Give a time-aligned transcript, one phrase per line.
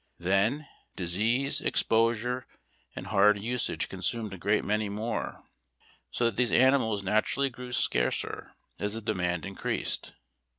[0.17, 2.47] Then, disease, exposure,
[2.95, 5.43] and hard usage consumed a great many more,
[6.09, 10.13] so that these animals naturally grew scarcer as the demand increased.